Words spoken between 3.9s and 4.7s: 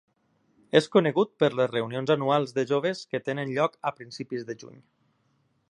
a principis de